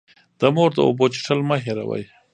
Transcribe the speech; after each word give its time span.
د 0.39 0.41
مور 0.55 0.69
د 0.75 0.79
اوبو 0.87 1.05
څښل 1.13 1.39
مه 1.49 1.57
هېروئ. 1.65 2.03